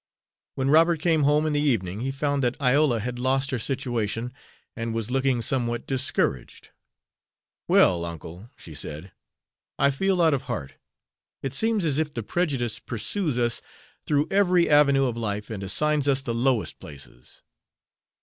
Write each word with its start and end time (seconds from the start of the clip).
When 0.55 0.71
Robert 0.71 0.99
came 0.99 1.25
home 1.25 1.45
in 1.45 1.53
the 1.53 1.61
evening, 1.61 1.99
he 1.99 2.09
found 2.09 2.41
that 2.41 2.59
Iola 2.59 3.01
had 3.01 3.19
lost 3.19 3.51
her 3.51 3.59
situation, 3.59 4.33
and 4.75 4.95
was 4.95 5.11
looking 5.11 5.43
somewhat 5.43 5.85
discouraged. 5.85 6.69
"Well, 7.67 8.03
uncle," 8.03 8.49
she 8.57 8.73
said, 8.73 9.11
"I 9.77 9.91
feel 9.91 10.19
out 10.19 10.33
of 10.33 10.41
heart. 10.49 10.73
It 11.43 11.53
seems 11.53 11.85
as 11.85 11.99
if 11.99 12.11
the 12.15 12.23
prejudice 12.23 12.79
pursues 12.79 13.37
us 13.37 13.61
through 14.07 14.27
every 14.31 14.67
avenue 14.67 15.05
of 15.05 15.17
life, 15.17 15.51
and 15.51 15.61
assigns 15.61 16.07
us 16.07 16.23
the 16.23 16.33
lowest 16.33 16.79
places." 16.79 17.43